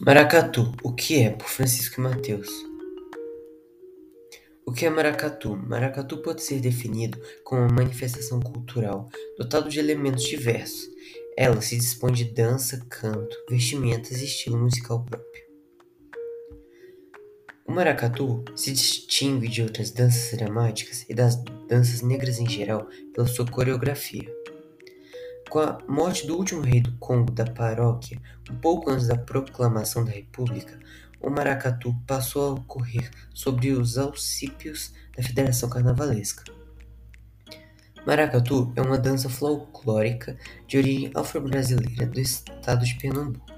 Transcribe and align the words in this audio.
Maracatu, 0.00 0.72
o 0.84 0.92
que 0.92 1.22
é? 1.22 1.30
Por 1.30 1.48
Francisco 1.48 2.00
Mateus. 2.00 2.48
O 4.64 4.72
que 4.72 4.86
é 4.86 4.90
maracatu? 4.90 5.56
Maracatu 5.56 6.18
pode 6.18 6.44
ser 6.44 6.60
definido 6.60 7.20
como 7.42 7.62
uma 7.62 7.72
manifestação 7.72 8.38
cultural 8.38 9.08
dotada 9.36 9.68
de 9.68 9.80
elementos 9.80 10.22
diversos. 10.22 10.88
Ela 11.36 11.60
se 11.60 11.76
dispõe 11.76 12.12
de 12.12 12.26
dança, 12.26 12.80
canto, 12.88 13.36
vestimentas 13.50 14.22
e 14.22 14.26
estilo 14.26 14.56
musical 14.56 15.04
próprio. 15.04 15.42
O 17.66 17.72
maracatu 17.72 18.44
se 18.54 18.70
distingue 18.70 19.48
de 19.48 19.62
outras 19.62 19.90
danças 19.90 20.38
dramáticas 20.38 21.04
e 21.08 21.14
das 21.14 21.34
danças 21.68 22.02
negras 22.02 22.38
em 22.38 22.48
geral 22.48 22.86
pela 23.12 23.26
sua 23.26 23.46
coreografia. 23.46 24.37
Com 25.48 25.60
a 25.60 25.78
morte 25.88 26.26
do 26.26 26.36
último 26.36 26.60
rei 26.60 26.82
do 26.82 26.92
Congo 26.98 27.32
da 27.32 27.46
paróquia, 27.46 28.20
um 28.50 28.56
pouco 28.56 28.90
antes 28.90 29.06
da 29.06 29.16
proclamação 29.16 30.04
da 30.04 30.10
República, 30.10 30.78
o 31.22 31.30
maracatu 31.30 31.94
passou 32.06 32.50
a 32.50 32.52
ocorrer 32.52 33.10
sobre 33.32 33.72
os 33.72 33.96
auspícios 33.96 34.92
da 35.16 35.22
Federação 35.22 35.70
Carnavalesca. 35.70 36.44
Maracatu 38.06 38.70
é 38.76 38.82
uma 38.82 38.98
dança 38.98 39.30
folclórica 39.30 40.36
de 40.66 40.76
origem 40.76 41.10
afro-brasileira 41.14 42.06
do 42.06 42.20
estado 42.20 42.84
de 42.84 42.94
Pernambuco. 42.96 43.57